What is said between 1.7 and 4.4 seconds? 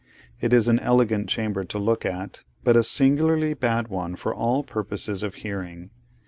look at, but a singularly bad one for